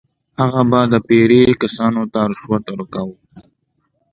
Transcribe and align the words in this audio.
هغه 0.39 0.61
به 0.69 0.79
د 0.93 0.95
پیرې 1.07 1.41
کسانو 1.61 2.03
ته 2.13 2.19
رشوت 2.31 2.63
ورکاوه. 2.69 3.15